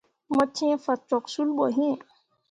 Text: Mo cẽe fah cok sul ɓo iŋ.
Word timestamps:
Mo 0.35 0.43
cẽe 0.55 0.75
fah 0.83 0.99
cok 1.09 1.25
sul 1.33 1.49
ɓo 1.57 1.65
iŋ. 1.87 1.97